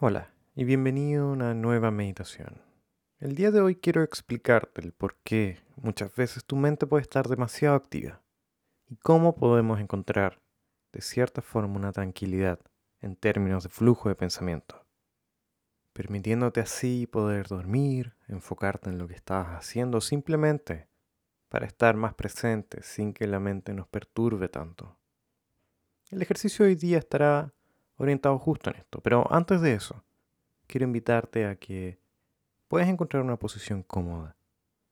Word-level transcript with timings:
Hola 0.00 0.32
y 0.54 0.62
bienvenido 0.62 1.24
a 1.24 1.32
una 1.32 1.54
nueva 1.54 1.90
meditación. 1.90 2.62
El 3.18 3.34
día 3.34 3.50
de 3.50 3.60
hoy 3.60 3.74
quiero 3.74 4.04
explicarte 4.04 4.80
el 4.80 4.92
por 4.92 5.16
qué 5.24 5.58
muchas 5.74 6.14
veces 6.14 6.44
tu 6.44 6.54
mente 6.54 6.86
puede 6.86 7.02
estar 7.02 7.26
demasiado 7.26 7.74
activa 7.74 8.22
y 8.86 8.94
cómo 8.94 9.34
podemos 9.34 9.80
encontrar 9.80 10.40
de 10.92 11.00
cierta 11.00 11.42
forma 11.42 11.74
una 11.74 11.90
tranquilidad 11.90 12.60
en 13.00 13.16
términos 13.16 13.64
de 13.64 13.70
flujo 13.70 14.08
de 14.08 14.14
pensamiento, 14.14 14.86
permitiéndote 15.94 16.60
así 16.60 17.08
poder 17.08 17.48
dormir, 17.48 18.14
enfocarte 18.28 18.90
en 18.90 18.98
lo 18.98 19.08
que 19.08 19.14
estás 19.14 19.48
haciendo 19.48 20.00
simplemente 20.00 20.86
para 21.48 21.66
estar 21.66 21.96
más 21.96 22.14
presente 22.14 22.84
sin 22.84 23.12
que 23.12 23.26
la 23.26 23.40
mente 23.40 23.74
nos 23.74 23.88
perturbe 23.88 24.48
tanto. 24.48 24.96
El 26.08 26.22
ejercicio 26.22 26.64
de 26.64 26.68
hoy 26.70 26.76
día 26.76 26.98
estará 26.98 27.52
orientado 27.98 28.38
justo 28.38 28.70
en 28.70 28.76
esto. 28.76 29.00
Pero 29.00 29.26
antes 29.30 29.60
de 29.60 29.74
eso, 29.74 30.02
quiero 30.66 30.84
invitarte 30.84 31.46
a 31.46 31.56
que 31.56 31.98
puedas 32.68 32.88
encontrar 32.88 33.22
una 33.22 33.36
posición 33.36 33.82
cómoda 33.82 34.36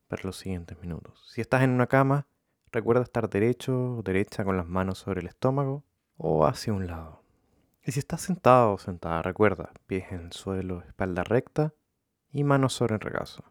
para 0.08 0.22
los 0.24 0.36
siguientes 0.36 0.78
minutos. 0.80 1.30
Si 1.32 1.40
estás 1.40 1.62
en 1.62 1.70
una 1.70 1.86
cama, 1.86 2.26
recuerda 2.70 3.02
estar 3.02 3.28
derecho 3.28 3.96
o 3.96 4.02
derecha 4.02 4.44
con 4.44 4.56
las 4.56 4.66
manos 4.66 4.98
sobre 4.98 5.20
el 5.20 5.26
estómago 5.26 5.84
o 6.18 6.46
hacia 6.46 6.72
un 6.72 6.86
lado. 6.86 7.22
Y 7.84 7.92
si 7.92 8.00
estás 8.00 8.22
sentado 8.22 8.72
o 8.72 8.78
sentada, 8.78 9.22
recuerda 9.22 9.70
pies 9.86 10.10
en 10.10 10.26
el 10.26 10.32
suelo, 10.32 10.82
espalda 10.82 11.22
recta 11.22 11.72
y 12.32 12.44
manos 12.44 12.72
sobre 12.72 12.94
el 12.94 13.00
regazo. 13.00 13.44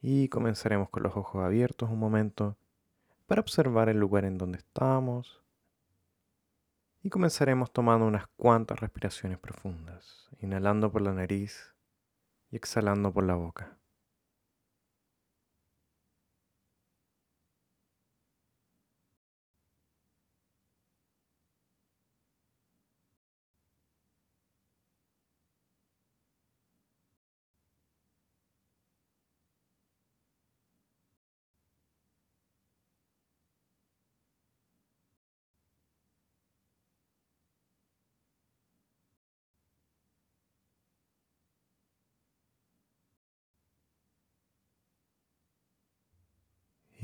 Y 0.00 0.28
comenzaremos 0.28 0.90
con 0.90 1.02
los 1.02 1.16
ojos 1.16 1.42
abiertos 1.42 1.90
un 1.90 1.98
momento 1.98 2.56
para 3.26 3.40
observar 3.40 3.88
el 3.88 3.98
lugar 3.98 4.24
en 4.24 4.38
donde 4.38 4.58
estamos 4.58 5.43
y 7.04 7.10
comenzaremos 7.10 7.70
tomando 7.70 8.06
unas 8.06 8.28
cuantas 8.28 8.80
respiraciones 8.80 9.38
profundas, 9.38 10.30
inhalando 10.40 10.90
por 10.90 11.02
la 11.02 11.12
nariz 11.12 11.74
y 12.50 12.56
exhalando 12.56 13.12
por 13.12 13.24
la 13.24 13.34
boca. 13.34 13.78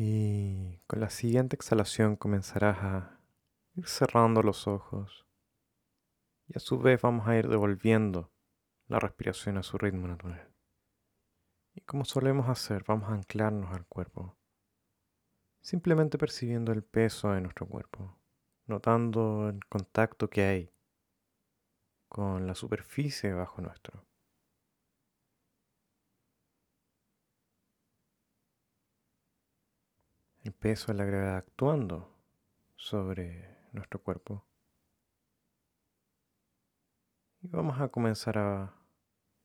Y 0.03 0.79
con 0.87 0.99
la 1.01 1.11
siguiente 1.11 1.57
exhalación 1.57 2.17
comenzarás 2.17 2.79
a 2.79 3.21
ir 3.75 3.87
cerrando 3.87 4.43
los 4.43 4.67
ojos. 4.67 5.27
Y 6.49 6.57
a 6.57 6.59
su 6.59 6.79
vez 6.79 7.03
vamos 7.03 7.29
a 7.29 7.37
ir 7.37 7.49
devolviendo 7.49 8.33
la 8.87 8.99
respiración 8.99 9.59
a 9.59 9.63
su 9.63 9.77
ritmo 9.77 10.09
natural. 10.09 10.55
Y 11.75 11.83
como 11.83 12.07
solemos 12.07 12.49
hacer, 12.49 12.83
vamos 12.89 13.11
a 13.11 13.13
anclarnos 13.13 13.75
al 13.75 13.85
cuerpo. 13.85 14.39
Simplemente 15.61 16.17
percibiendo 16.17 16.73
el 16.73 16.83
peso 16.83 17.33
de 17.33 17.43
nuestro 17.43 17.67
cuerpo, 17.67 18.19
notando 18.65 19.51
el 19.51 19.63
contacto 19.67 20.31
que 20.31 20.45
hay 20.45 20.73
con 22.09 22.47
la 22.47 22.55
superficie 22.55 23.35
bajo 23.35 23.61
nuestro. 23.61 24.10
El 30.43 30.53
peso 30.53 30.93
de 30.93 30.99
la 30.99 31.05
gravedad 31.05 31.37
actuando 31.37 32.17
sobre 32.77 33.59
nuestro 33.73 34.03
cuerpo. 34.03 34.45
Y 37.43 37.49
vamos 37.49 37.81
a 37.81 37.89
comenzar 37.89 38.39
a 38.39 38.75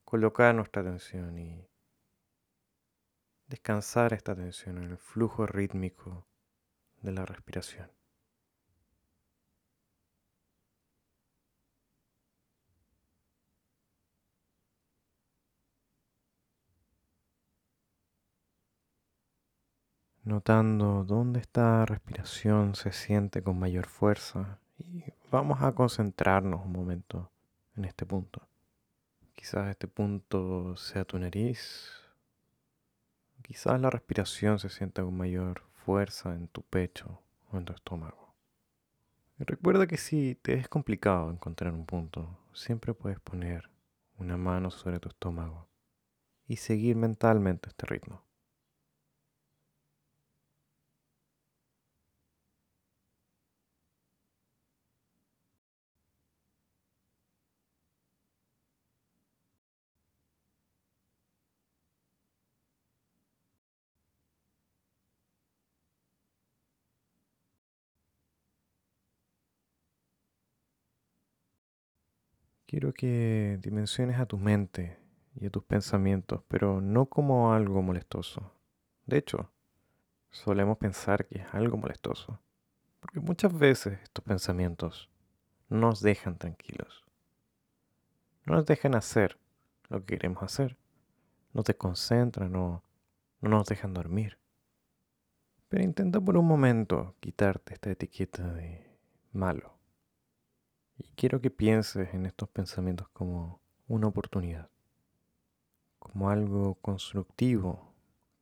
colocar 0.03 0.53
nuestra 0.56 0.81
atención 0.81 1.38
y 1.38 1.68
descansar 3.47 4.14
esta 4.14 4.34
atención 4.34 4.78
en 4.78 4.92
el 4.92 4.97
flujo 4.97 5.46
rítmico 5.46 6.28
de 7.02 7.12
la 7.12 7.25
respiración. 7.25 7.92
Notando 20.25 21.06
dónde 21.06 21.40
esta 21.40 21.86
respiración 21.86 22.74
se 22.74 22.91
siente 22.91 23.44
con 23.44 23.59
mayor 23.59 23.86
fuerza 23.86 24.59
y 24.80 25.03
vamos 25.31 25.62
a 25.62 25.74
concentrarnos 25.74 26.66
un 26.66 26.72
momento 26.72 27.31
en 27.78 27.86
este 27.86 28.08
punto. 28.08 28.41
Quizás 29.36 29.69
este 29.69 29.88
punto 29.88 30.75
sea 30.78 31.06
tu 31.06 31.19
nariz, 31.19 31.91
quizás 33.44 33.80
la 33.80 33.91
respiración 33.91 34.58
se 34.58 34.69
sienta 34.69 35.03
con 35.03 35.16
mayor 35.16 35.62
fuerza 35.86 36.34
en 36.34 36.47
tu 36.47 36.63
pecho 36.63 37.22
o 37.52 37.57
en 37.57 37.66
tu 37.66 37.74
estómago. 37.74 38.34
Y 39.38 39.44
recuerda 39.44 39.86
que 39.86 39.97
si 39.97 40.34
te 40.36 40.56
es 40.56 40.68
complicado 40.68 41.30
encontrar 41.30 41.72
un 41.72 41.86
punto, 41.86 42.40
siempre 42.53 42.96
puedes 42.96 43.19
poner 43.19 43.69
una 44.18 44.38
mano 44.38 44.72
sobre 44.72 45.00
tu 45.00 45.09
estómago 45.09 45.68
y 46.47 46.56
seguir 46.56 46.96
mentalmente 46.96 47.69
este 47.69 47.86
ritmo. 47.86 48.24
Quiero 72.68 72.94
que 72.94 73.59
dimensiones 73.62 74.20
a 74.20 74.26
tu 74.26 74.40
mente 74.40 74.98
y 75.36 75.46
a 75.46 75.50
tus 75.52 75.64
pensamientos, 75.64 76.42
pero 76.48 76.81
no 76.81 77.06
como 77.06 77.53
algo 77.53 77.84
molestoso. 77.84 78.52
De 79.06 79.18
hecho, 79.18 79.52
solemos 80.31 80.80
pensar 80.80 81.28
que 81.28 81.40
es 81.40 81.54
algo 81.54 81.78
molestoso, 81.78 82.40
porque 83.00 83.20
muchas 83.20 83.54
veces 83.54 84.00
estos 84.02 84.25
pensamientos 84.25 85.12
no 85.70 85.78
nos 85.78 86.02
dejan 86.02 86.40
tranquilos. 86.40 87.06
No 88.46 88.56
nos 88.56 88.66
dejan 88.66 88.96
hacer 88.96 89.38
lo 89.90 90.00
que 90.00 90.18
queremos 90.18 90.42
hacer. 90.42 90.75
Nos 91.54 91.66
desconcentran 91.66 92.56
o 92.56 92.84
no 93.42 93.50
nos 93.50 93.68
dejan 93.68 93.94
dormir. 93.94 94.40
Pero 95.70 95.84
intenta 95.84 96.20
por 96.20 96.36
un 96.36 96.48
momento 96.48 97.16
quitarte 97.20 97.75
esta 97.75 97.92
etiqueta 97.92 98.54
de 98.54 98.98
malo 99.34 99.75
y 100.97 101.09
quiero 101.16 101.41
que 101.41 101.51
pienses 101.51 102.13
en 102.13 102.25
estos 102.25 102.50
pensamientos 102.50 103.07
como 103.09 103.59
una 103.88 104.07
oportunidad, 104.07 104.69
como 106.00 106.29
algo 106.29 106.75
constructivo 106.75 107.94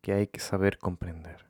que 0.01 0.13
hay 0.13 0.27
que 0.27 0.39
saber 0.39 0.77
comprender. 0.77 1.45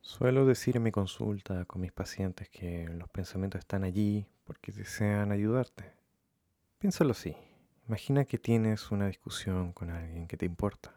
Suelo 0.00 0.44
decir 0.44 0.76
en 0.76 0.82
mi 0.82 0.90
consulta 0.90 1.64
con 1.64 1.80
mis 1.80 1.92
pacientes 1.92 2.48
que 2.48 2.88
los 2.88 3.08
pensamientos 3.08 3.60
están 3.60 3.84
allí 3.84 4.26
porque 4.44 4.72
desean 4.72 5.30
ayudarte. 5.30 5.92
Piénsalo 6.78 7.12
así. 7.12 7.36
Imagina 7.86 8.24
que 8.24 8.38
tienes 8.38 8.90
una 8.90 9.06
discusión 9.06 9.72
con 9.72 9.90
alguien 9.90 10.26
que 10.26 10.36
te 10.36 10.46
importa. 10.46 10.92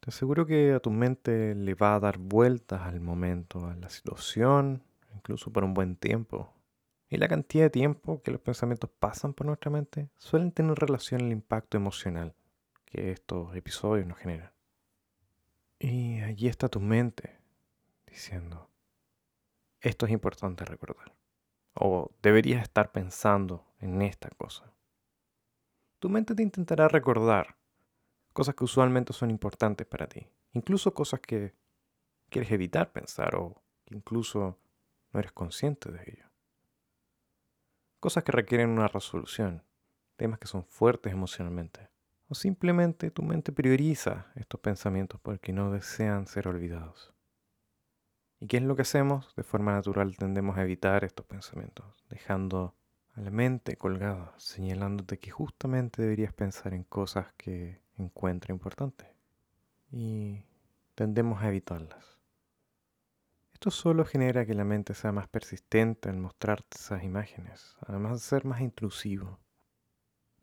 Te 0.00 0.10
aseguro 0.10 0.46
que 0.46 0.72
a 0.72 0.80
tu 0.80 0.90
mente 0.90 1.54
le 1.54 1.74
va 1.74 1.96
a 1.96 2.00
dar 2.00 2.18
vueltas 2.18 2.82
al 2.82 3.00
momento, 3.00 3.66
a 3.66 3.74
la 3.74 3.90
situación, 3.90 4.84
incluso 5.14 5.52
por 5.52 5.64
un 5.64 5.74
buen 5.74 5.96
tiempo, 5.96 6.52
y 7.08 7.18
la 7.18 7.28
cantidad 7.28 7.64
de 7.64 7.70
tiempo 7.70 8.20
que 8.22 8.30
los 8.30 8.40
pensamientos 8.40 8.90
pasan 8.90 9.32
por 9.32 9.46
nuestra 9.46 9.70
mente 9.70 10.08
suelen 10.16 10.50
tener 10.50 10.76
relación 10.76 11.22
al 11.22 11.32
impacto 11.32 11.76
emocional 11.76 12.34
que 12.84 13.12
estos 13.12 13.54
episodios 13.54 14.06
nos 14.06 14.18
generan. 14.18 14.52
Y 15.78 16.20
allí 16.20 16.48
está 16.48 16.68
tu 16.68 16.80
mente 16.80 17.38
diciendo, 18.06 18.68
esto 19.80 20.06
es 20.06 20.12
importante 20.12 20.64
recordar. 20.64 21.14
O 21.74 22.10
deberías 22.22 22.62
estar 22.62 22.90
pensando 22.90 23.64
en 23.80 24.02
esta 24.02 24.30
cosa. 24.30 24.72
Tu 25.98 26.08
mente 26.08 26.34
te 26.34 26.42
intentará 26.42 26.88
recordar 26.88 27.56
cosas 28.32 28.54
que 28.54 28.64
usualmente 28.64 29.12
son 29.12 29.30
importantes 29.30 29.86
para 29.86 30.08
ti. 30.08 30.26
Incluso 30.52 30.94
cosas 30.94 31.20
que 31.20 31.54
quieres 32.30 32.50
evitar 32.50 32.90
pensar 32.92 33.36
o 33.36 33.62
que 33.84 33.94
incluso 33.94 34.58
no 35.12 35.20
eres 35.20 35.32
consciente 35.32 35.92
de 35.92 36.02
ello 36.02 36.26
cosas 38.00 38.24
que 38.24 38.32
requieren 38.32 38.70
una 38.70 38.88
resolución, 38.88 39.62
temas 40.16 40.38
que 40.38 40.46
son 40.46 40.64
fuertes 40.64 41.12
emocionalmente. 41.12 41.88
O 42.28 42.34
simplemente 42.34 43.10
tu 43.10 43.22
mente 43.22 43.52
prioriza 43.52 44.32
estos 44.34 44.60
pensamientos 44.60 45.20
porque 45.20 45.52
no 45.52 45.70
desean 45.70 46.26
ser 46.26 46.48
olvidados. 46.48 47.14
¿Y 48.40 48.48
qué 48.48 48.58
es 48.58 48.62
lo 48.64 48.76
que 48.76 48.82
hacemos? 48.82 49.34
De 49.36 49.42
forma 49.42 49.72
natural 49.72 50.16
tendemos 50.16 50.58
a 50.58 50.62
evitar 50.62 51.04
estos 51.04 51.24
pensamientos, 51.24 52.04
dejando 52.10 52.74
a 53.14 53.20
la 53.20 53.30
mente 53.30 53.76
colgada, 53.76 54.34
señalándote 54.36 55.18
que 55.18 55.30
justamente 55.30 56.02
deberías 56.02 56.34
pensar 56.34 56.74
en 56.74 56.84
cosas 56.84 57.32
que 57.36 57.80
encuentra 57.96 58.52
importantes. 58.52 59.08
Y 59.90 60.42
tendemos 60.94 61.42
a 61.42 61.48
evitarlas. 61.48 62.15
Esto 63.56 63.70
solo 63.70 64.04
genera 64.04 64.44
que 64.44 64.52
la 64.52 64.64
mente 64.64 64.92
sea 64.92 65.12
más 65.12 65.28
persistente 65.28 66.10
en 66.10 66.20
mostrarte 66.20 66.76
esas 66.76 67.02
imágenes, 67.02 67.74
además 67.86 68.12
de 68.12 68.18
ser 68.18 68.44
más 68.44 68.60
intrusivo. 68.60 69.40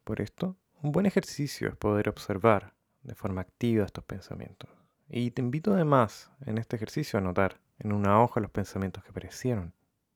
Por 0.04 0.20
esto, 0.20 0.58
un 0.82 0.92
buen 0.92 1.06
ejercicio 1.06 1.70
es 1.70 1.76
poder 1.76 2.10
observar 2.10 2.74
de 3.04 3.14
forma 3.14 3.42
activa 3.42 3.86
estos 3.86 4.04
pensamientos. 4.04 4.68
Y 5.08 5.30
te 5.30 5.44
invito 5.44 5.76
además 5.76 6.32
en 6.48 6.58
este 6.58 6.76
ejercicio 6.76 7.20
a 7.20 7.22
anotar 7.22 7.62
en 7.78 7.94
una 7.94 8.20
hoja 8.20 8.40
los 8.40 8.50
pensamientos 8.50 9.04
que 9.04 9.12
aparecieron 9.12 9.76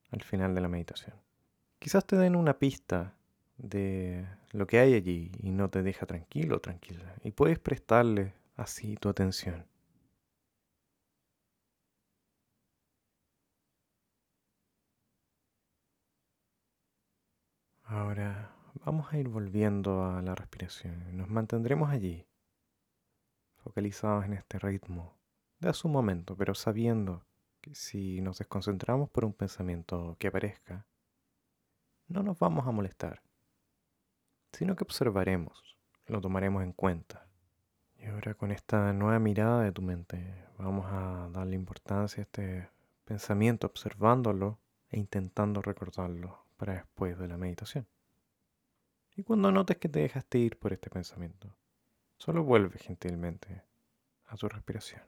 al 0.09 0.23
final 0.23 0.55
de 0.55 0.61
la 0.61 0.67
meditación. 0.67 1.15
Quizás 1.77 2.03
te 2.03 2.15
den 2.15 2.35
una 2.35 2.57
pista 2.57 3.13
de 3.57 4.25
lo 4.53 4.65
que 4.65 4.79
hay 4.79 4.95
allí 4.95 5.31
y 5.37 5.51
no 5.51 5.69
te 5.69 5.83
deja 5.83 6.07
tranquilo 6.07 6.55
o 6.55 6.61
tranquila. 6.61 7.13
Y 7.23 7.29
puedes 7.29 7.59
prestarle 7.59 8.33
así 8.55 8.95
tu 8.95 9.07
atención. 9.07 9.67
Ahora 17.87 18.57
Vamos 18.85 19.11
a 19.11 19.17
ir 19.17 19.27
volviendo 19.27 20.05
a 20.05 20.21
la 20.21 20.35
respiración. 20.35 21.17
Nos 21.17 21.29
mantendremos 21.29 21.89
allí, 21.89 22.25
focalizados 23.57 24.25
en 24.25 24.33
este 24.33 24.59
ritmo 24.59 25.13
de 25.59 25.69
a 25.69 25.73
su 25.73 25.87
momento, 25.87 26.35
pero 26.35 26.53
sabiendo 26.53 27.25
que 27.61 27.73
si 27.75 28.21
nos 28.21 28.37
desconcentramos 28.37 29.09
por 29.09 29.25
un 29.25 29.33
pensamiento 29.33 30.15
que 30.19 30.27
aparezca, 30.27 30.85
no 32.07 32.23
nos 32.23 32.39
vamos 32.39 32.67
a 32.67 32.71
molestar, 32.71 33.21
sino 34.53 34.75
que 34.75 34.83
observaremos, 34.83 35.77
lo 36.05 36.21
tomaremos 36.21 36.63
en 36.63 36.73
cuenta. 36.73 37.27
Y 37.97 38.05
ahora 38.05 38.35
con 38.35 38.51
esta 38.51 38.93
nueva 38.93 39.19
mirada 39.19 39.63
de 39.63 39.71
tu 39.71 39.81
mente, 39.81 40.45
vamos 40.57 40.85
a 40.89 41.29
darle 41.31 41.55
importancia 41.55 42.21
a 42.21 42.23
este 42.23 42.69
pensamiento, 43.05 43.67
observándolo 43.67 44.59
e 44.89 44.99
intentando 44.99 45.61
recordarlo 45.61 46.46
para 46.57 46.73
después 46.73 47.17
de 47.17 47.27
la 47.27 47.37
meditación. 47.37 47.87
Y 49.15 49.23
cuando 49.23 49.51
notes 49.51 49.77
que 49.77 49.89
te 49.89 49.99
dejaste 49.99 50.37
ir 50.39 50.59
por 50.59 50.73
este 50.73 50.89
pensamiento, 50.89 51.55
solo 52.17 52.43
vuelve 52.43 52.77
gentilmente 52.77 53.63
a 54.25 54.35
tu 54.35 54.49
respiración. 54.49 55.01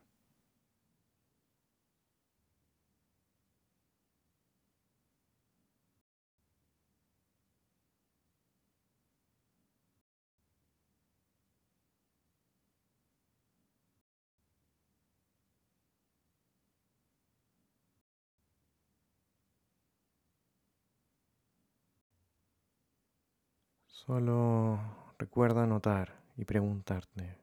Solo 24.05 24.79
recuerda 25.17 25.63
anotar 25.63 26.15
y 26.37 26.45
preguntarte 26.45 27.37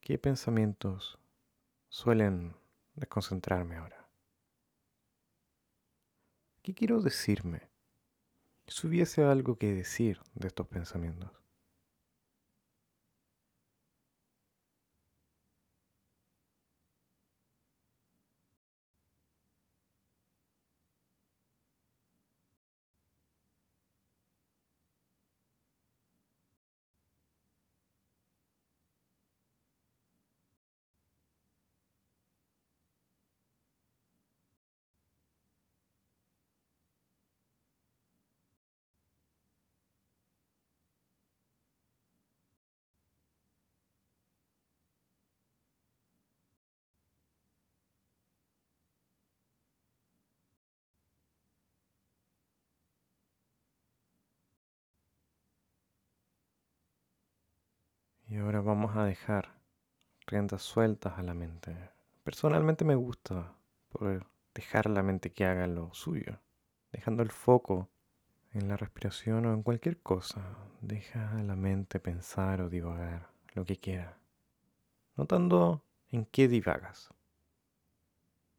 qué 0.00 0.16
pensamientos 0.16 1.18
suelen 1.90 2.56
desconcentrarme 2.94 3.76
ahora. 3.76 4.08
¿Qué 6.62 6.72
quiero 6.72 7.02
decirme? 7.02 7.68
Si 8.66 8.86
hubiese 8.86 9.22
algo 9.22 9.56
que 9.56 9.74
decir 9.74 10.18
de 10.34 10.48
estos 10.48 10.66
pensamientos. 10.66 11.30
Y 58.38 58.40
ahora 58.40 58.60
vamos 58.60 58.94
a 58.94 59.04
dejar 59.04 59.48
riendas 60.24 60.62
sueltas 60.62 61.18
a 61.18 61.24
la 61.24 61.34
mente. 61.34 61.76
Personalmente 62.22 62.84
me 62.84 62.94
gusta 62.94 63.52
poder 63.88 64.28
dejar 64.54 64.88
la 64.88 65.02
mente 65.02 65.32
que 65.32 65.44
haga 65.44 65.66
lo 65.66 65.92
suyo, 65.92 66.38
dejando 66.92 67.24
el 67.24 67.32
foco 67.32 67.88
en 68.52 68.68
la 68.68 68.76
respiración 68.76 69.44
o 69.46 69.52
en 69.52 69.64
cualquier 69.64 69.98
cosa. 69.98 70.56
Deja 70.80 71.36
a 71.36 71.42
la 71.42 71.56
mente 71.56 71.98
pensar 71.98 72.60
o 72.60 72.68
divagar 72.68 73.28
lo 73.54 73.64
que 73.64 73.76
quiera, 73.76 74.16
notando 75.16 75.82
en 76.12 76.24
qué 76.24 76.46
divagas. 76.46 77.12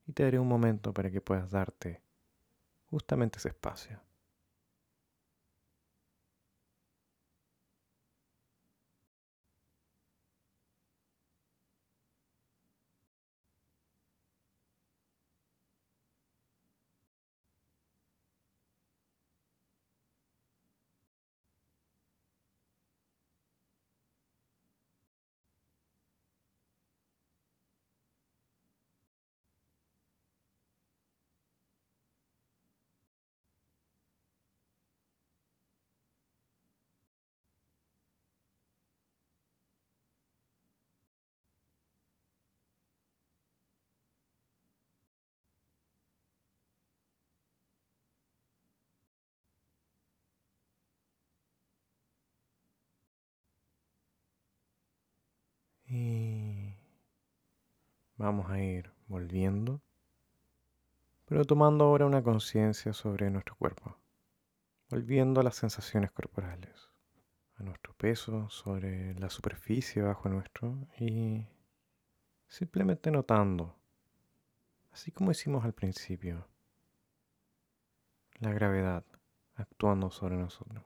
Y 0.08 0.12
te 0.12 0.24
daré 0.24 0.40
un 0.40 0.50
momento 0.50 0.94
para 0.94 1.10
que 1.10 1.22
puedas 1.22 1.52
darte 1.52 2.02
justamente 2.90 3.38
ese 3.38 3.48
espacio. 3.48 4.02
Vamos 58.20 58.52
a 58.52 58.60
ir 58.60 58.92
volviendo, 59.08 59.82
pero 61.26 61.46
tomando 61.46 61.86
ahora 61.86 62.06
una 62.06 62.22
conciencia 62.22 62.92
sobre 62.92 63.30
nuestro 63.30 63.56
cuerpo, 63.56 63.96
volviendo 64.90 65.40
a 65.40 65.44
las 65.44 65.56
sensaciones 65.56 66.12
corporales, 66.12 66.90
a 67.56 67.64
nuestro 67.64 67.94
peso 67.94 68.50
sobre 68.50 69.14
la 69.16 69.30
superficie 69.30 70.02
bajo 70.02 70.28
nuestro 70.28 70.76
y 71.00 71.48
simplemente 72.50 73.10
notando, 73.10 73.74
así 74.92 75.12
como 75.12 75.32
hicimos 75.32 75.64
al 75.64 75.74
principio, 75.74 76.46
la 78.40 78.52
gravedad 78.52 79.06
actuando 79.56 80.12
sobre 80.12 80.36
nosotros, 80.36 80.84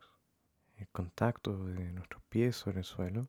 el 0.77 0.87
contacto 0.89 1.65
de 1.65 1.93
nuestros 1.93 2.21
pies 2.25 2.55
sobre 2.55 2.79
el 2.79 2.85
suelo 2.85 3.27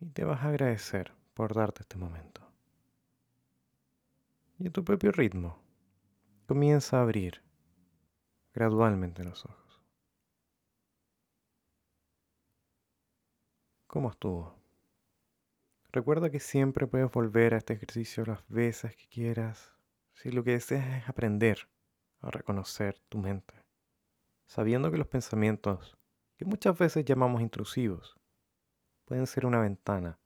y 0.00 0.10
te 0.10 0.24
vas 0.24 0.42
a 0.42 0.48
agradecer 0.48 1.12
por 1.34 1.54
darte 1.54 1.82
este 1.82 1.96
momento. 1.96 2.42
Y 4.58 4.68
a 4.68 4.70
tu 4.70 4.84
propio 4.84 5.12
ritmo, 5.12 5.62
comienza 6.46 6.98
a 6.98 7.02
abrir 7.02 7.42
gradualmente 8.52 9.22
los 9.24 9.44
ojos. 9.44 9.82
¿Cómo 13.86 14.10
estuvo? 14.10 14.58
Recuerda 15.90 16.30
que 16.30 16.40
siempre 16.40 16.86
puedes 16.86 17.10
volver 17.10 17.54
a 17.54 17.58
este 17.58 17.74
ejercicio 17.74 18.24
las 18.24 18.46
veces 18.48 18.94
que 18.96 19.08
quieras 19.08 19.74
si 20.12 20.30
lo 20.30 20.44
que 20.44 20.50
deseas 20.52 21.02
es 21.02 21.08
aprender 21.08 21.68
a 22.20 22.30
reconocer 22.30 22.98
tu 23.08 23.18
mente, 23.18 23.54
sabiendo 24.46 24.90
que 24.90 24.98
los 24.98 25.06
pensamientos, 25.06 25.96
que 26.36 26.44
muchas 26.44 26.76
veces 26.76 27.04
llamamos 27.04 27.40
intrusivos, 27.40 28.17
pueden 29.08 29.26
ser 29.26 29.46
una 29.46 29.58
ventana 29.58 30.18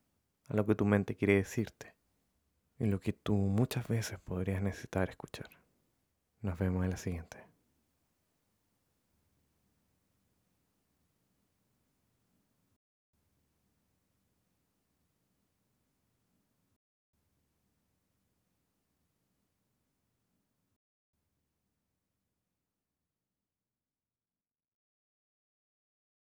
a 0.49 0.57
lo 0.57 0.67
que 0.67 0.75
tu 0.75 0.85
mente 0.85 1.15
quiere 1.15 1.37
decirte 1.37 1.95
y 2.79 2.87
lo 2.87 2.99
que 2.99 3.13
tú 3.13 3.37
muchas 3.37 3.87
veces 3.87 4.19
podrías 4.19 4.61
necesitar 4.61 5.09
escuchar. 5.09 5.49
Nos 6.41 6.59
vemos 6.59 6.83
en 6.83 6.91
la 6.91 6.97
siguiente. 6.97 7.42